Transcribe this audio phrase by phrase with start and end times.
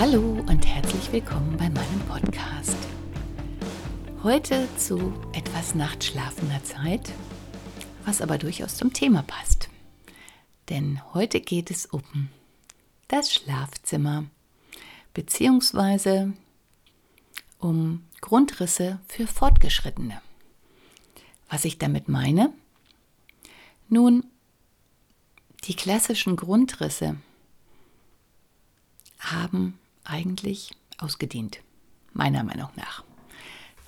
[0.00, 2.76] Hallo und herzlich willkommen bei meinem Podcast.
[4.22, 7.12] Heute zu etwas nachtschlafender Zeit,
[8.04, 9.68] was aber durchaus zum Thema passt.
[10.68, 12.28] Denn heute geht es um
[13.08, 14.26] das Schlafzimmer
[15.14, 16.32] beziehungsweise
[17.58, 20.22] um Grundrisse für Fortgeschrittene.
[21.50, 22.52] Was ich damit meine?
[23.88, 24.24] Nun,
[25.64, 27.16] die klassischen Grundrisse
[29.18, 29.76] haben
[30.08, 31.60] eigentlich ausgedient,
[32.12, 33.04] meiner Meinung nach.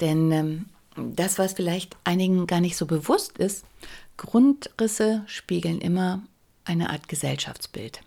[0.01, 3.65] Denn ähm, das, was vielleicht einigen gar nicht so bewusst ist,
[4.17, 6.23] Grundrisse spiegeln immer
[6.65, 8.01] eine Art Gesellschaftsbild.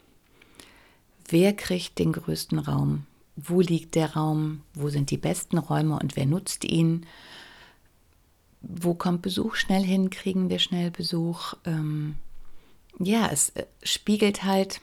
[1.28, 3.06] Wer kriegt den größten Raum?
[3.36, 4.62] Wo liegt der Raum?
[4.74, 7.06] Wo sind die besten Räume und wer nutzt ihn?
[8.62, 10.10] Wo kommt Besuch schnell hin?
[10.10, 11.56] Kriegen wir schnell Besuch?
[11.66, 12.16] Ähm,
[13.00, 14.82] ja, es äh, spiegelt halt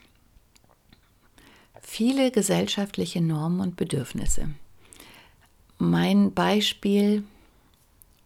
[1.83, 4.49] viele gesellschaftliche Normen und Bedürfnisse.
[5.79, 7.25] Mein Beispiel,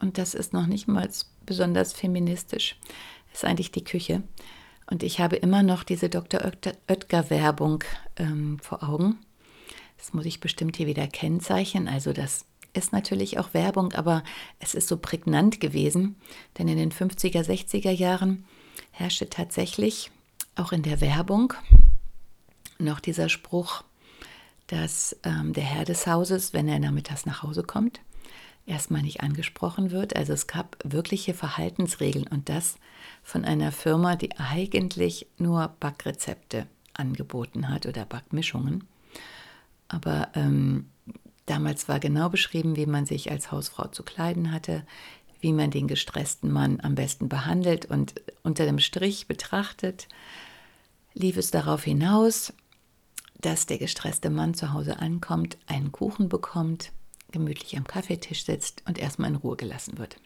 [0.01, 1.09] und das ist noch nicht mal
[1.47, 2.77] besonders feministisch,
[3.33, 4.23] ist eigentlich die Küche.
[4.91, 6.41] Und ich habe immer noch diese Dr.
[6.89, 7.85] Oetker-Werbung
[8.17, 9.19] ähm, vor Augen.
[9.97, 11.89] Das muss ich bestimmt hier wieder kennzeichnen.
[11.89, 14.25] Also das ist natürlich auch Werbung, aber
[14.59, 16.17] es ist so prägnant gewesen,
[16.59, 18.45] denn in den 50er, 60er Jahren
[18.91, 20.11] herrschte tatsächlich
[20.57, 21.55] auch in der Werbung
[22.79, 23.85] noch dieser Spruch,
[24.67, 28.01] dass ähm, der Herr des Hauses, wenn er nachmittags nach Hause kommt,
[28.67, 30.17] erstmal nicht angesprochen wird.
[30.17, 32.77] Also es gab wirkliche Verhaltensregeln und das
[33.23, 38.85] von einer Firma, die eigentlich nur Backrezepte angeboten hat oder Backmischungen.
[39.89, 40.89] Aber ähm,
[41.47, 44.87] damals war genau beschrieben, wie man sich als Hausfrau zu kleiden hatte,
[45.41, 50.09] wie man den gestressten Mann am besten behandelt und unter dem Strich betrachtet,
[51.13, 52.55] lief es darauf hinaus,
[53.45, 56.93] dass der gestresste Mann zu Hause ankommt, einen Kuchen bekommt,
[57.31, 60.17] gemütlich am Kaffeetisch sitzt und erstmal in Ruhe gelassen wird.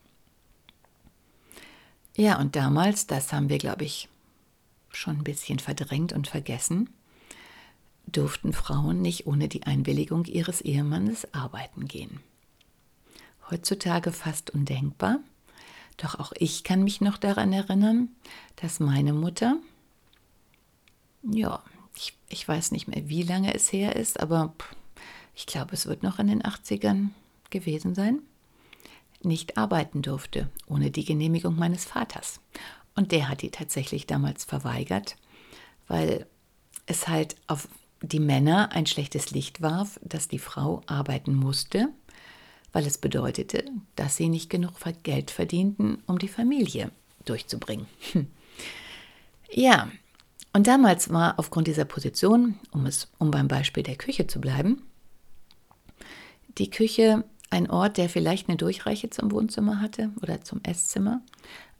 [2.16, 4.08] Ja, und damals, das haben wir, glaube ich,
[4.90, 6.90] schon ein bisschen verdrängt und vergessen,
[8.06, 12.20] durften Frauen nicht ohne die Einwilligung ihres Ehemannes arbeiten gehen.
[13.50, 15.18] Heutzutage fast undenkbar,
[15.96, 18.08] doch auch ich kann mich noch daran erinnern,
[18.56, 19.56] dass meine Mutter,
[21.22, 21.62] ja,
[21.98, 24.54] ich, ich weiß nicht mehr, wie lange es her ist, aber
[25.34, 27.08] ich glaube, es wird noch in den 80ern
[27.50, 28.20] gewesen sein,
[29.22, 32.40] nicht arbeiten durfte ohne die Genehmigung meines Vaters.
[32.94, 35.16] Und der hat die tatsächlich damals verweigert,
[35.88, 36.26] weil
[36.86, 37.68] es halt auf
[38.00, 41.88] die Männer ein schlechtes Licht warf, dass die Frau arbeiten musste,
[42.72, 43.64] weil es bedeutete,
[43.96, 46.92] dass sie nicht genug Geld verdienten, um die Familie
[47.24, 47.86] durchzubringen.
[49.50, 49.90] Ja,
[50.52, 54.82] und damals war aufgrund dieser Position, um, es, um beim Beispiel der Küche zu bleiben,
[56.58, 61.22] die Küche ein Ort, der vielleicht eine Durchreiche zum Wohnzimmer hatte oder zum Esszimmer,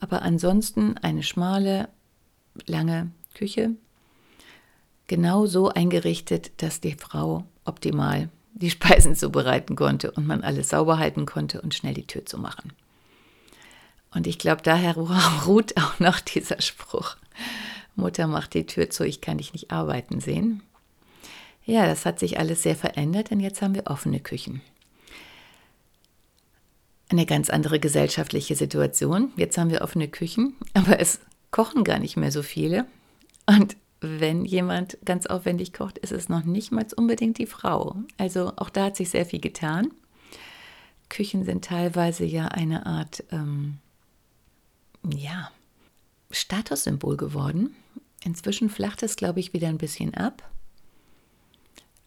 [0.01, 1.89] aber ansonsten eine schmale,
[2.67, 3.73] lange Küche,
[5.07, 10.99] genau so eingerichtet, dass die Frau optimal die Speisen zubereiten konnte und man alles sauber
[10.99, 12.73] halten konnte und schnell die Tür zu machen.
[14.12, 14.97] Und ich glaube, daher
[15.47, 17.17] ruht auch noch dieser Spruch.
[17.98, 20.62] Mutter macht die Tür zu, ich kann dich nicht arbeiten sehen.
[21.64, 24.62] Ja, das hat sich alles sehr verändert, denn jetzt haben wir offene Küchen.
[27.10, 29.32] Eine ganz andere gesellschaftliche Situation.
[29.36, 31.20] Jetzt haben wir offene Küchen, aber es
[31.50, 32.86] kochen gar nicht mehr so viele.
[33.47, 37.97] Und wenn jemand ganz aufwendig kocht, ist es noch nicht mal unbedingt die Frau.
[38.16, 39.91] Also auch da hat sich sehr viel getan.
[41.09, 43.78] Küchen sind teilweise ja eine Art, ähm,
[45.04, 45.51] ja,
[46.30, 47.74] Statussymbol geworden.
[48.24, 50.48] Inzwischen flacht es, glaube ich, wieder ein bisschen ab.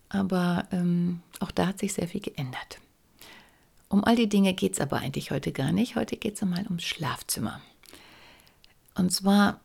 [0.09, 2.79] Aber ähm, auch da hat sich sehr viel geändert.
[3.87, 5.95] Um all die Dinge geht es aber eigentlich heute gar nicht.
[5.95, 7.61] Heute geht es einmal ums Schlafzimmer.
[8.95, 9.61] Und zwar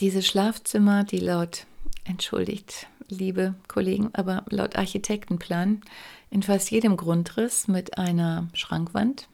[0.00, 1.66] diese Schlafzimmer, die laut,
[2.04, 5.82] entschuldigt, liebe Kollegen, aber laut Architektenplan
[6.30, 9.28] in fast jedem Grundriss mit einer Schrankwand,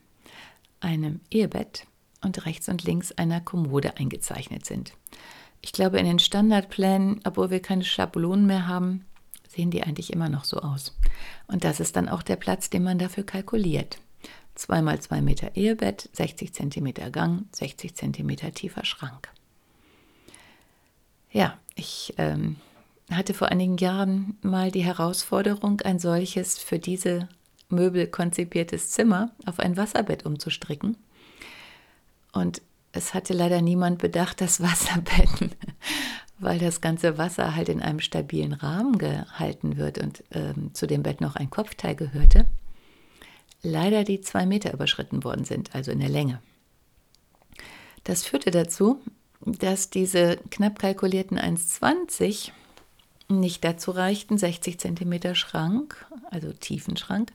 [0.80, 1.86] einem Ehebett
[2.22, 4.92] und rechts und links einer Kommode eingezeichnet sind.
[5.62, 9.04] ich glaube, in den Standardplänen, obwohl wir keine Schablonen mehr haben,
[9.48, 10.96] sehen die eigentlich immer noch so aus.
[11.48, 13.98] Und das ist dann auch der Platz, den man dafür kalkuliert.
[14.54, 19.28] 2 mal 2 Meter Ehebett, 60 cm Gang, 60 cm tiefer Schrank.
[21.32, 22.56] Ja, ich ähm,
[23.10, 27.28] hatte vor einigen Jahren mal die Herausforderung, ein solches für diese
[27.68, 30.96] Möbel konzipiertes Zimmer auf ein Wasserbett umzustricken.
[32.32, 32.62] Und
[32.92, 35.28] es hatte leider niemand bedacht, das Wasserbett,
[36.38, 41.02] weil das ganze Wasser halt in einem stabilen Rahmen gehalten wird und ähm, zu dem
[41.02, 42.46] Bett noch ein Kopfteil gehörte,
[43.62, 46.40] leider die zwei Meter überschritten worden sind, also in der Länge.
[48.04, 49.00] Das führte dazu,
[49.40, 52.50] dass diese knapp kalkulierten 1,20
[53.38, 57.32] nicht dazu reichten, 60 cm Schrank, also Tiefenschrank,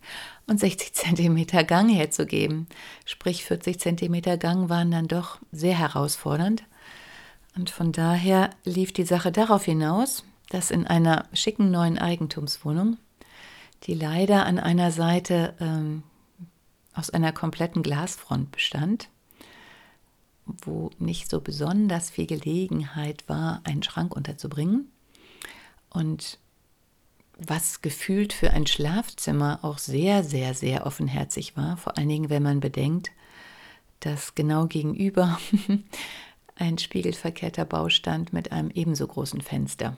[0.48, 2.68] und 60 cm Gang herzugeben.
[3.06, 6.64] Sprich 40 cm Gang waren dann doch sehr herausfordernd.
[7.56, 12.98] Und von daher lief die Sache darauf hinaus, dass in einer schicken neuen Eigentumswohnung,
[13.84, 16.04] die leider an einer Seite ähm,
[16.94, 19.10] aus einer kompletten Glasfront bestand,
[20.46, 24.92] wo nicht so besonders viel Gelegenheit war, einen Schrank unterzubringen,
[25.96, 26.40] und
[27.38, 32.44] was gefühlt für ein Schlafzimmer auch sehr, sehr, sehr offenherzig war, vor allen Dingen, wenn
[32.44, 33.12] man bedenkt,
[34.00, 35.40] dass genau gegenüber
[36.56, 39.98] ein spiegelverkehrter Bau stand mit einem ebenso großen Fenster.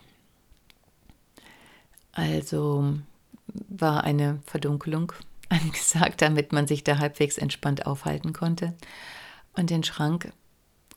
[2.12, 2.96] Also
[3.70, 5.14] war eine Verdunkelung
[5.50, 8.74] angesagt, damit man sich da halbwegs entspannt aufhalten konnte.
[9.56, 10.32] Und den Schrank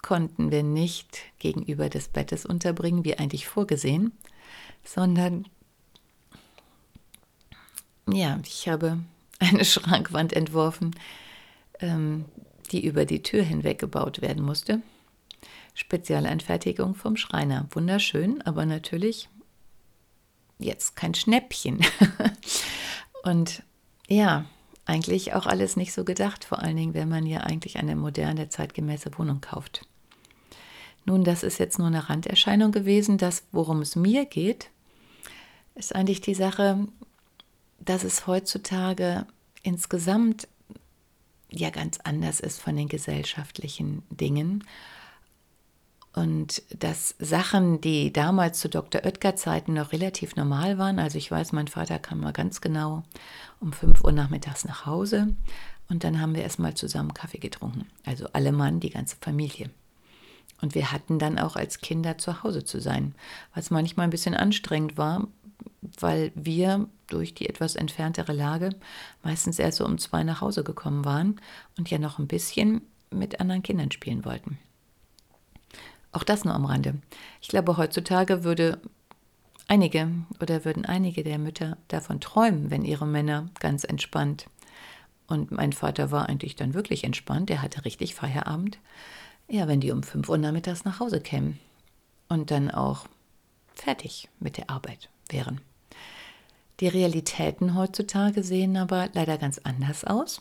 [0.03, 4.13] konnten wir nicht gegenüber des Bettes unterbringen, wie eigentlich vorgesehen,
[4.85, 5.47] sondern
[8.13, 8.99] ja, ich habe
[9.39, 10.95] eine Schrankwand entworfen,
[11.81, 12.25] ähm,
[12.71, 14.83] die über die Tür hinweg gebaut werden musste.
[15.75, 17.67] Spezialanfertigung vom Schreiner.
[17.71, 19.29] Wunderschön, aber natürlich
[20.59, 21.81] jetzt kein Schnäppchen.
[23.23, 23.63] Und
[24.09, 24.45] ja,
[24.85, 28.49] eigentlich auch alles nicht so gedacht, vor allen Dingen, wenn man ja eigentlich eine moderne,
[28.49, 29.87] zeitgemäße Wohnung kauft.
[31.05, 33.19] Nun, das ist jetzt nur eine Randerscheinung gewesen.
[33.19, 34.71] Das, worum es mir geht,
[35.75, 36.87] ist eigentlich die Sache,
[37.79, 39.27] dass es heutzutage
[39.63, 40.47] insgesamt
[41.51, 44.65] ja ganz anders ist von den gesellschaftlichen Dingen.
[46.13, 49.05] Und dass Sachen, die damals zu Dr.
[49.05, 53.05] Oetker-Zeiten noch relativ normal waren, also ich weiß, mein Vater kam mal ganz genau
[53.61, 55.35] um 5 Uhr nachmittags nach Hause
[55.89, 57.87] und dann haben wir erstmal zusammen Kaffee getrunken.
[58.05, 59.71] Also alle Mann, die ganze Familie.
[60.61, 63.15] Und wir hatten dann auch als Kinder zu Hause zu sein,
[63.55, 65.27] was manchmal ein bisschen anstrengend war,
[65.99, 68.71] weil wir durch die etwas entferntere Lage
[69.23, 71.41] meistens erst so um zwei nach Hause gekommen waren
[71.79, 74.59] und ja noch ein bisschen mit anderen Kindern spielen wollten.
[76.13, 76.95] Auch das nur am Rande.
[77.41, 78.81] Ich glaube, heutzutage würde
[79.69, 80.11] einige
[80.41, 84.47] oder würden einige der Mütter davon träumen, wenn ihre Männer ganz entspannt.
[85.29, 88.79] Und mein Vater war eigentlich dann wirklich entspannt, der hatte richtig Feierabend.
[89.51, 91.59] Ja, wenn die um 5 Uhr nachmittags nach Hause kämen
[92.29, 93.07] und dann auch
[93.75, 95.61] fertig mit der Arbeit wären.
[96.79, 100.41] Die Realitäten heutzutage sehen aber leider ganz anders aus.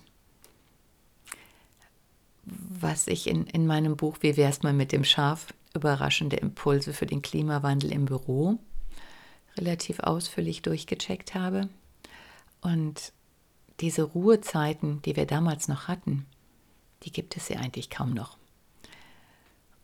[2.45, 5.53] Was ich in, in meinem Buch Wie wär's mal mit dem Schaf?
[5.73, 8.59] Überraschende Impulse für den Klimawandel im Büro
[9.57, 11.67] relativ ausführlich durchgecheckt habe.
[12.61, 13.11] Und
[13.79, 16.25] diese Ruhezeiten, die wir damals noch hatten,
[17.03, 18.38] die gibt es ja eigentlich kaum noch.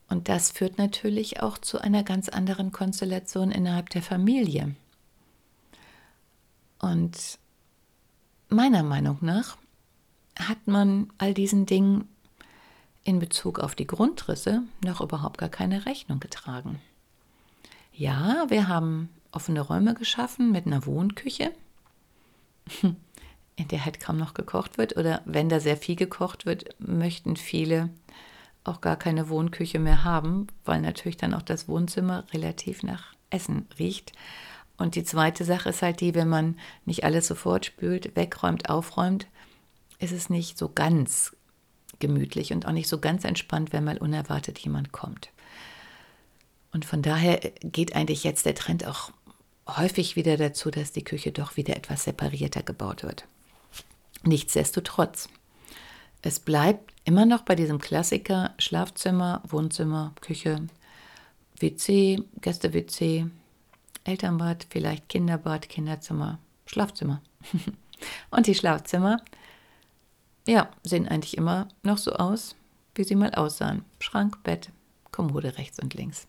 [0.07, 4.75] Und das führt natürlich auch zu einer ganz anderen Konstellation innerhalb der Familie.
[6.79, 7.39] Und
[8.49, 9.57] meiner Meinung nach
[10.37, 12.07] hat man all diesen Dingen
[13.03, 16.81] in Bezug auf die Grundrisse noch überhaupt gar keine Rechnung getragen.
[17.93, 21.51] Ja, wir haben offene Räume geschaffen mit einer Wohnküche,
[23.55, 24.97] in der halt kaum noch gekocht wird.
[24.97, 27.89] Oder wenn da sehr viel gekocht wird, möchten viele
[28.65, 33.67] auch gar keine Wohnküche mehr haben, weil natürlich dann auch das Wohnzimmer relativ nach Essen
[33.79, 34.11] riecht.
[34.77, 39.27] Und die zweite Sache ist halt die, wenn man nicht alles sofort spült, wegräumt, aufräumt,
[39.99, 41.35] ist es nicht so ganz
[41.99, 45.29] gemütlich und auch nicht so ganz entspannt, wenn mal unerwartet jemand kommt.
[46.73, 49.11] Und von daher geht eigentlich jetzt der Trend auch
[49.67, 53.25] häufig wieder dazu, dass die Küche doch wieder etwas separierter gebaut wird.
[54.23, 55.29] Nichtsdestotrotz,
[56.25, 60.67] es bleibt immer noch bei diesem Klassiker Schlafzimmer, Wohnzimmer, Küche,
[61.59, 63.27] WC, Gäste-WC,
[64.05, 67.21] Elternbad, vielleicht Kinderbad, Kinderzimmer, Schlafzimmer.
[68.31, 69.21] Und die Schlafzimmer,
[70.47, 72.55] ja, sehen eigentlich immer noch so aus,
[72.95, 73.85] wie sie mal aussahen.
[73.99, 74.71] Schrank, Bett,
[75.11, 76.27] Kommode rechts und links.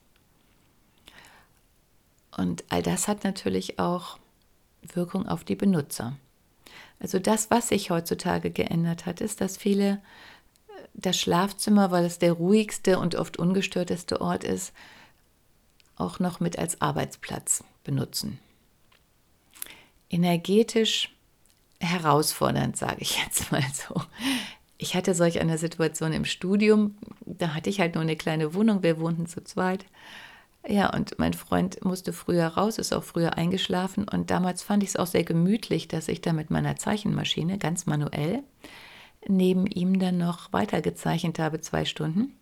[2.37, 4.19] Und all das hat natürlich auch
[4.83, 6.19] Wirkung auf die Benutzer.
[6.99, 10.01] Also das, was sich heutzutage geändert hat, ist, dass viele
[10.95, 14.73] das Schlafzimmer, weil es der ruhigste und oft ungestörteste Ort ist,
[15.97, 18.39] auch noch mit als Arbeitsplatz benutzen.
[20.09, 21.15] Energetisch
[21.81, 24.01] herausfordernd, sage ich jetzt mal so.
[24.79, 28.83] Ich hatte solch eine Situation im Studium, da hatte ich halt nur eine kleine Wohnung,
[28.83, 29.87] wir wohnten zu zweit.
[30.69, 34.09] Ja, und mein Freund musste früher raus, ist auch früher eingeschlafen.
[34.09, 37.87] Und damals fand ich es auch sehr gemütlich, dass ich da mit meiner Zeichenmaschine ganz
[37.87, 38.43] manuell
[39.29, 42.35] neben ihm dann noch weitergezeichnet habe, zwei Stunden.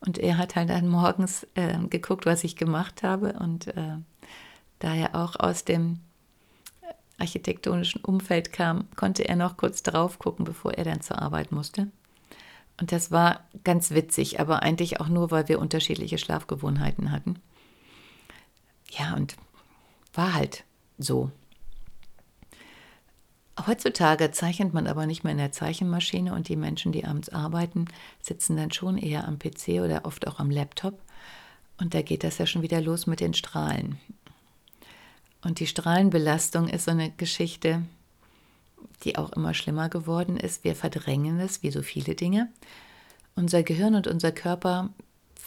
[0.00, 3.34] Und er hat halt dann morgens äh, geguckt, was ich gemacht habe.
[3.34, 3.96] Und äh,
[4.80, 6.00] da er auch aus dem
[7.18, 11.88] architektonischen Umfeld kam, konnte er noch kurz drauf gucken, bevor er dann zur Arbeit musste.
[12.80, 17.40] Und das war ganz witzig, aber eigentlich auch nur, weil wir unterschiedliche Schlafgewohnheiten hatten.
[18.90, 19.36] Ja, und
[20.14, 20.64] war halt
[20.98, 21.30] so.
[23.66, 27.86] Heutzutage zeichnet man aber nicht mehr in der Zeichenmaschine und die Menschen, die abends arbeiten,
[28.22, 31.00] sitzen dann schon eher am PC oder oft auch am Laptop.
[31.76, 33.98] Und da geht das ja schon wieder los mit den Strahlen.
[35.42, 37.82] Und die Strahlenbelastung ist so eine Geschichte,
[39.04, 40.64] die auch immer schlimmer geworden ist.
[40.64, 42.48] Wir verdrängen es, wie so viele Dinge.
[43.36, 44.90] Unser Gehirn und unser Körper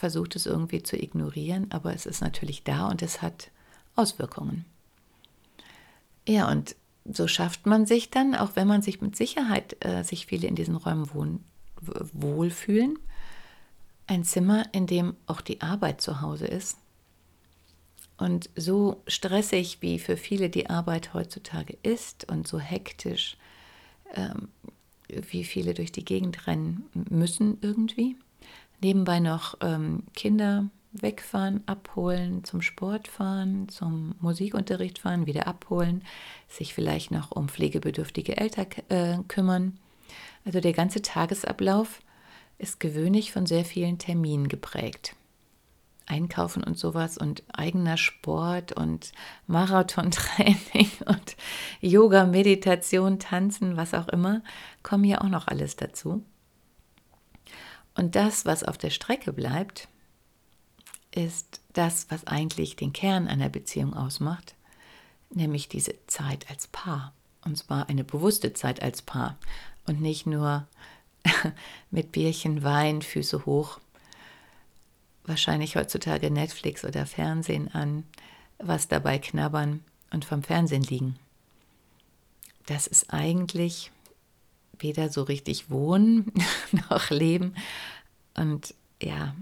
[0.02, 3.52] versucht es irgendwie zu ignorieren, aber es ist natürlich da und es hat
[3.94, 4.64] Auswirkungen.
[6.26, 10.26] Ja, und so schafft man sich dann, auch wenn man sich mit Sicherheit äh, sich
[10.26, 11.44] viele in diesen Räumen wohnen,
[12.12, 12.98] wohlfühlen,
[14.08, 16.78] ein Zimmer, in dem auch die Arbeit zu Hause ist.
[18.18, 23.36] Und so stressig, wie für viele die Arbeit heutzutage ist und so hektisch,
[24.14, 24.48] ähm,
[25.06, 28.16] wie viele durch die Gegend rennen müssen irgendwie,
[28.82, 36.04] nebenbei noch ähm, Kinder wegfahren, abholen, zum Sport fahren, zum Musikunterricht fahren, wieder abholen,
[36.48, 39.78] sich vielleicht noch um pflegebedürftige Eltern äh, kümmern.
[40.44, 42.00] Also der ganze Tagesablauf
[42.58, 45.16] ist gewöhnlich von sehr vielen Terminen geprägt.
[46.06, 49.12] Einkaufen und sowas und eigener Sport und
[49.46, 51.36] Marathontraining und
[51.80, 54.42] Yoga, Meditation, Tanzen, was auch immer,
[54.82, 56.22] kommen ja auch noch alles dazu.
[57.94, 59.88] Und das, was auf der Strecke bleibt,
[61.14, 64.54] ist das, was eigentlich den Kern einer Beziehung ausmacht,
[65.30, 67.12] nämlich diese Zeit als Paar.
[67.44, 69.36] Und zwar eine bewusste Zeit als Paar
[69.86, 70.66] und nicht nur
[71.90, 73.80] mit Bierchen, Wein, Füße hoch,
[75.24, 78.04] wahrscheinlich heutzutage Netflix oder Fernsehen an,
[78.58, 81.18] was dabei knabbern und vom Fernsehen liegen.
[82.66, 83.90] Das ist eigentlich
[84.82, 86.32] weder so richtig wohnen
[86.90, 87.54] noch leben.
[88.34, 89.34] Und ja,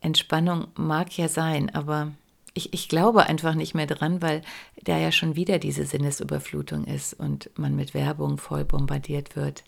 [0.00, 2.12] Entspannung mag ja sein, aber
[2.54, 4.42] ich, ich glaube einfach nicht mehr dran, weil
[4.82, 9.64] da ja schon wieder diese Sinnesüberflutung ist und man mit Werbung voll bombardiert wird.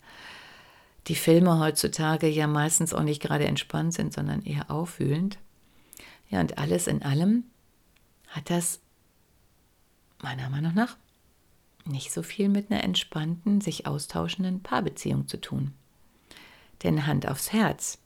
[1.07, 5.37] Die Filme heutzutage ja meistens auch nicht gerade entspannt sind, sondern eher aufwühlend.
[6.29, 7.43] Ja, und alles in allem
[8.27, 8.79] hat das
[10.21, 10.97] meiner Meinung nach
[11.89, 15.73] nicht so viel mit einer entspannten, sich austauschenden Paarbeziehung zu tun.
[16.83, 17.99] Denn Hand aufs Herz.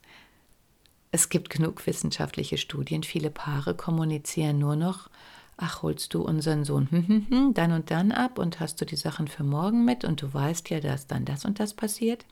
[1.12, 5.10] Es gibt genug wissenschaftliche Studien, viele Paare kommunizieren nur noch,
[5.58, 8.86] ach, holst du unseren Sohn hm, hm, hm, dann und dann ab und hast du
[8.86, 12.26] die Sachen für morgen mit und du weißt ja, dass dann das und das passiert.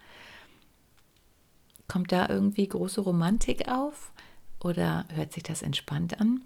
[1.88, 4.12] Kommt da irgendwie große Romantik auf
[4.60, 6.42] oder hört sich das entspannt an?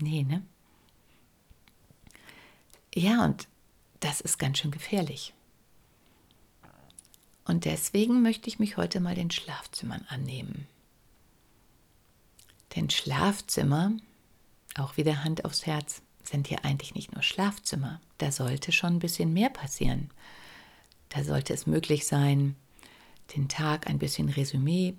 [0.00, 0.42] Nee, ne?
[2.94, 3.48] Ja, und
[4.02, 5.32] das ist ganz schön gefährlich.
[7.44, 10.66] Und deswegen möchte ich mich heute mal den Schlafzimmern annehmen.
[12.74, 13.92] Denn Schlafzimmer,
[14.76, 18.00] auch wieder Hand aufs Herz, sind ja eigentlich nicht nur Schlafzimmer.
[18.18, 20.10] Da sollte schon ein bisschen mehr passieren.
[21.08, 22.56] Da sollte es möglich sein,
[23.36, 24.94] den Tag ein bisschen Resümee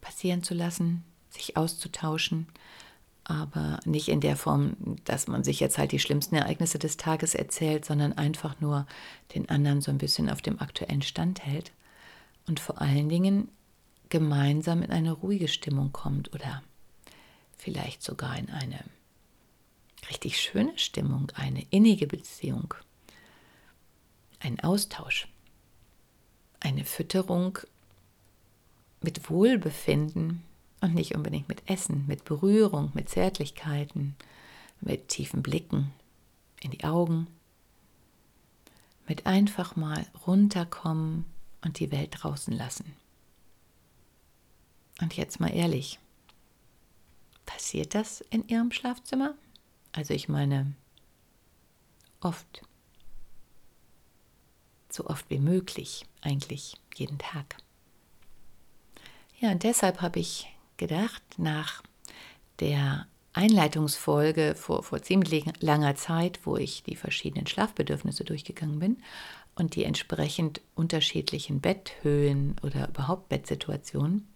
[0.00, 2.48] passieren zu lassen, sich auszutauschen
[3.28, 7.34] aber nicht in der Form, dass man sich jetzt halt die schlimmsten Ereignisse des Tages
[7.34, 8.86] erzählt, sondern einfach nur
[9.34, 11.72] den anderen so ein bisschen auf dem aktuellen Stand hält
[12.46, 13.48] und vor allen Dingen
[14.08, 16.62] gemeinsam in eine ruhige Stimmung kommt oder
[17.58, 18.82] vielleicht sogar in eine
[20.08, 22.72] richtig schöne Stimmung, eine innige Beziehung,
[24.40, 25.28] ein Austausch,
[26.60, 27.58] eine Fütterung
[29.02, 30.42] mit Wohlbefinden,
[30.80, 34.16] und nicht unbedingt mit Essen, mit Berührung, mit Zärtlichkeiten,
[34.80, 35.92] mit tiefen Blicken
[36.60, 37.26] in die Augen,
[39.06, 41.24] mit einfach mal runterkommen
[41.64, 42.94] und die Welt draußen lassen.
[45.00, 45.98] Und jetzt mal ehrlich,
[47.46, 49.34] passiert das in Ihrem Schlafzimmer?
[49.92, 50.74] Also ich meine,
[52.20, 52.62] oft.
[54.90, 57.56] So oft wie möglich, eigentlich jeden Tag.
[59.38, 61.82] Ja, und deshalb habe ich gedacht, nach
[62.60, 68.96] der Einleitungsfolge vor, vor ziemlich langer Zeit, wo ich die verschiedenen Schlafbedürfnisse durchgegangen bin
[69.54, 74.26] und die entsprechend unterschiedlichen Betthöhen oder überhaupt Bettsituationen,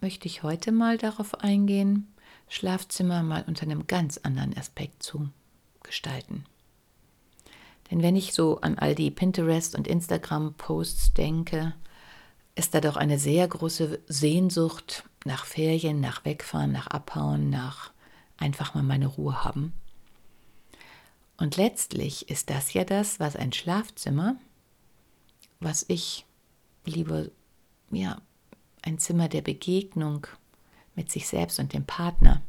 [0.00, 2.12] möchte ich heute mal darauf eingehen,
[2.48, 5.28] Schlafzimmer mal unter einem ganz anderen Aspekt zu
[5.82, 6.44] gestalten.
[7.90, 11.74] Denn wenn ich so an all die Pinterest- und Instagram-Posts denke,
[12.54, 17.92] ist da doch eine sehr große Sehnsucht nach Ferien, nach Wegfahren, nach Abhauen, nach
[18.36, 19.72] einfach mal meine Ruhe haben.
[21.36, 24.36] Und letztlich ist das ja das, was ein Schlafzimmer,
[25.58, 26.26] was ich
[26.84, 27.32] liebe,
[27.90, 28.20] ja,
[28.82, 30.26] ein Zimmer der Begegnung
[30.94, 32.42] mit sich selbst und dem Partner,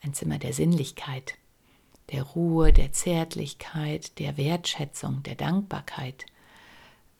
[0.00, 1.34] ein Zimmer der Sinnlichkeit,
[2.12, 6.26] der Ruhe, der Zärtlichkeit, der Wertschätzung, der Dankbarkeit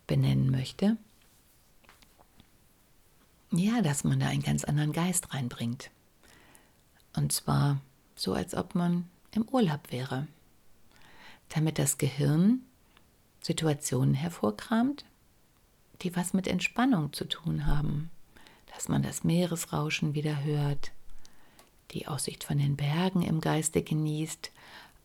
[0.07, 0.97] benennen möchte.
[3.53, 5.91] Ja, dass man da einen ganz anderen Geist reinbringt.
[7.15, 7.81] Und zwar
[8.15, 10.27] so, als ob man im Urlaub wäre.
[11.51, 12.63] Damit das Gehirn
[13.41, 15.05] Situationen hervorkramt,
[16.03, 18.11] die was mit Entspannung zu tun haben.
[18.75, 20.91] Dass man das Meeresrauschen wieder hört,
[21.93, 24.51] die Aussicht von den Bergen im Geiste genießt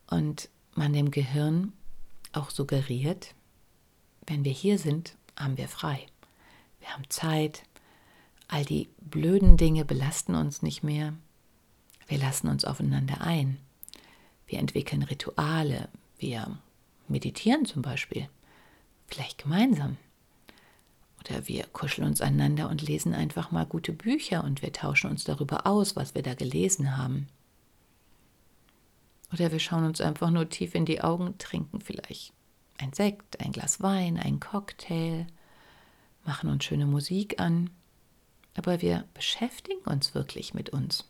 [0.09, 1.73] und man dem Gehirn
[2.33, 3.35] auch suggeriert,
[4.25, 6.07] wenn wir hier sind, haben wir frei.
[6.79, 7.63] Wir haben Zeit,
[8.51, 11.13] All die blöden Dinge belasten uns nicht mehr.
[12.09, 13.57] Wir lassen uns aufeinander ein.
[14.45, 15.87] Wir entwickeln Rituale.
[16.17, 16.59] Wir
[17.07, 18.27] meditieren zum Beispiel.
[19.07, 19.95] Vielleicht gemeinsam.
[21.21, 25.23] Oder wir kuscheln uns einander und lesen einfach mal gute Bücher und wir tauschen uns
[25.23, 27.27] darüber aus, was wir da gelesen haben.
[29.31, 32.33] Oder wir schauen uns einfach nur tief in die Augen, trinken vielleicht
[32.77, 35.25] ein Sekt, ein Glas Wein, ein Cocktail,
[36.25, 37.69] machen uns schöne Musik an
[38.55, 41.07] aber wir beschäftigen uns wirklich mit uns,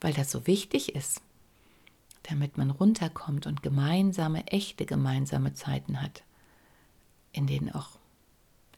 [0.00, 1.20] weil das so wichtig ist,
[2.24, 6.22] damit man runterkommt und gemeinsame, echte gemeinsame Zeiten hat,
[7.32, 7.98] in denen auch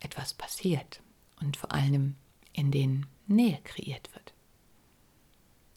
[0.01, 1.01] etwas passiert
[1.41, 2.15] und vor allem
[2.53, 4.33] in denen Nähe kreiert wird.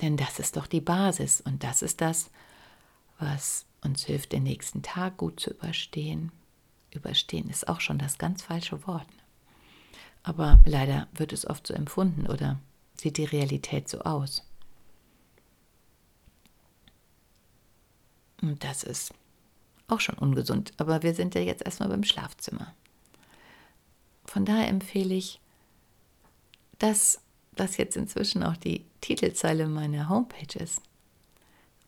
[0.02, 2.32] Denn das ist doch die Basis und das ist das,
[3.20, 6.32] was uns hilft, den nächsten Tag gut zu überstehen.
[6.92, 9.08] Überstehen ist auch schon das ganz falsche Wort.
[10.24, 12.60] Aber leider wird es oft so empfunden oder
[12.96, 14.44] sieht die Realität so aus.
[18.42, 19.14] Und das ist
[19.88, 20.74] auch schon ungesund.
[20.78, 22.74] Aber wir sind ja jetzt erstmal beim Schlafzimmer.
[24.26, 25.40] Von daher empfehle ich,
[26.80, 27.22] dass
[27.56, 30.82] das jetzt inzwischen auch die Titelzeile meiner Homepage ist,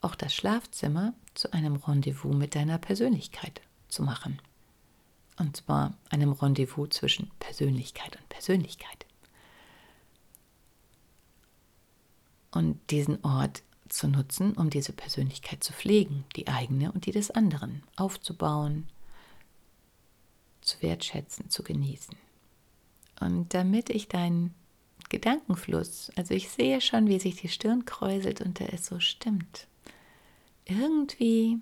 [0.02, 4.40] auch das Schlafzimmer zu einem Rendezvous mit deiner Persönlichkeit zu machen.
[5.38, 9.06] Und zwar einem Rendezvous zwischen Persönlichkeit und Persönlichkeit.
[12.52, 17.32] Und diesen Ort zu nutzen, um diese Persönlichkeit zu pflegen, die eigene und die des
[17.32, 18.88] anderen, aufzubauen,
[20.62, 22.16] zu wertschätzen, zu genießen.
[23.20, 24.54] Und damit ich deinen
[25.10, 29.68] Gedankenfluss, also ich sehe schon, wie sich die Stirn kräuselt und da ist so stimmt.
[30.66, 31.60] Irgendwie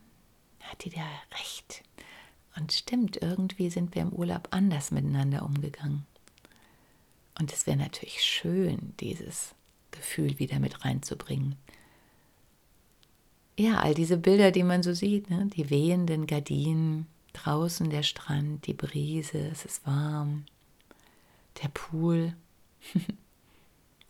[0.61, 1.05] hat die da
[1.39, 1.83] recht.
[2.55, 6.05] Und stimmt, irgendwie sind wir im Urlaub anders miteinander umgegangen.
[7.39, 9.55] Und es wäre natürlich schön, dieses
[9.91, 11.55] Gefühl wieder mit reinzubringen.
[13.57, 15.47] Ja, all diese Bilder, die man so sieht, ne?
[15.55, 20.45] die wehenden Gardinen, draußen der Strand, die Brise, es ist warm,
[21.61, 22.33] der Pool.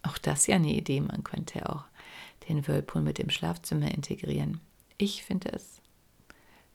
[0.04, 1.84] auch das ja eine Idee, man könnte auch
[2.47, 4.60] den Whirlpool mit dem Schlafzimmer integrieren.
[4.97, 5.81] Ich finde es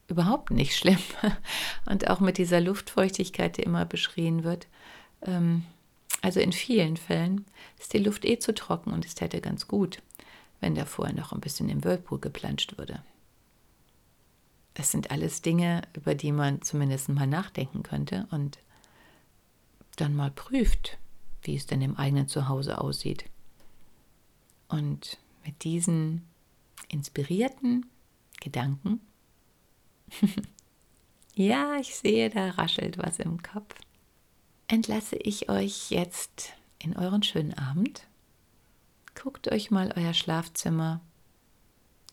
[0.09, 0.99] überhaupt nicht schlimm.
[1.87, 4.67] Und auch mit dieser Luftfeuchtigkeit, die immer beschrien wird.
[5.23, 5.65] Ähm,
[6.23, 7.45] also in vielen Fällen
[7.79, 10.03] ist die Luft eh zu trocken und es täte ganz gut,
[10.61, 13.03] wenn da vorher noch ein bisschen im Whirlpool geplanscht würde.
[14.75, 18.59] Es sind alles Dinge, über die man zumindest mal nachdenken könnte und
[19.97, 20.99] dann mal prüft,
[21.43, 23.25] wie es denn im eigenen Zuhause aussieht.
[24.69, 26.27] Und mit diesen
[26.89, 27.87] inspirierten
[28.41, 29.01] Gedanken
[31.35, 33.75] ja, ich sehe, da raschelt was im Kopf.
[34.69, 38.07] Entlasse ich euch jetzt in euren schönen Abend.
[39.15, 41.01] Guckt euch mal euer Schlafzimmer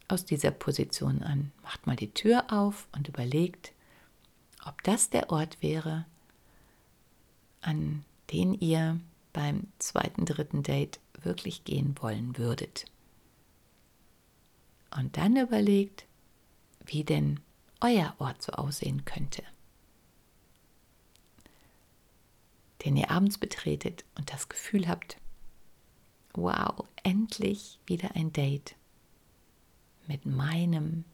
[0.08, 1.52] aus dieser Position an.
[1.64, 3.74] Macht mal die Tür auf und überlegt,
[4.66, 6.06] ob das der Ort wäre,
[7.62, 9.00] an den ihr
[9.34, 12.86] beim zweiten, dritten Date wirklich gehen wollen würdet.
[14.96, 16.06] Und dann überlegt,
[16.86, 17.40] wie denn
[17.84, 19.44] euer Ort so aussehen könnte.
[22.84, 25.18] Den ihr abends betretet und das Gefühl habt,
[26.34, 28.76] wow, endlich wieder ein Date
[30.08, 31.06] mit meinem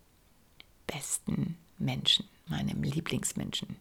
[0.87, 3.77] besten Menschen, meinem Lieblingsmenschen.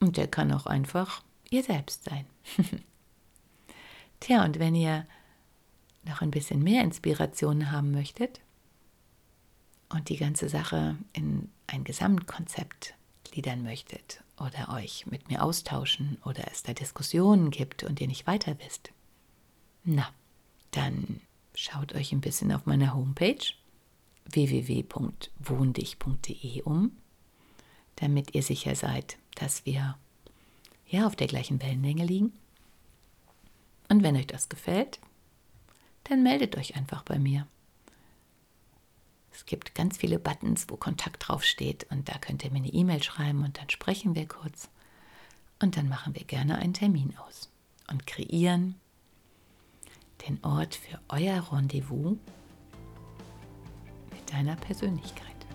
[0.00, 2.26] Und der kann auch einfach ihr selbst sein.
[4.20, 5.06] Tja, und wenn ihr
[6.04, 8.40] noch ein bisschen mehr Inspiration haben möchtet
[9.90, 16.50] und die ganze Sache in ein Gesamtkonzept gliedern möchtet oder euch mit mir austauschen oder
[16.50, 18.92] es da Diskussionen gibt und ihr nicht weiter wisst,
[19.84, 20.08] na,
[20.70, 21.20] dann
[21.54, 23.54] schaut euch ein bisschen auf meiner Homepage
[24.26, 26.92] www.wohndich.de um,
[27.96, 29.98] damit ihr sicher seid, dass wir
[30.86, 32.32] ja auf der gleichen Wellenlänge liegen.
[33.88, 35.00] Und wenn euch das gefällt,
[36.04, 37.46] dann meldet euch einfach bei mir.
[39.40, 43.02] Es gibt ganz viele Buttons, wo Kontakt draufsteht und da könnt ihr mir eine E-Mail
[43.02, 44.68] schreiben und dann sprechen wir kurz
[45.62, 47.50] und dann machen wir gerne einen Termin aus
[47.90, 48.74] und kreieren
[50.28, 52.18] den Ort für euer Rendezvous
[54.10, 55.46] mit deiner Persönlichkeit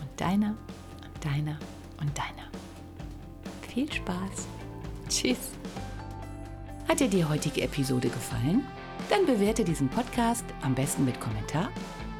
[0.00, 0.56] und deiner
[1.04, 1.58] und deiner
[2.00, 2.48] und deiner.
[3.68, 4.48] Viel Spaß.
[5.10, 5.50] Tschüss.
[6.88, 8.66] Hat dir die heutige Episode gefallen?
[9.10, 11.68] Dann bewerte diesen Podcast am besten mit Kommentar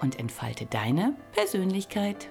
[0.00, 2.28] und entfalte deine Persönlichkeit.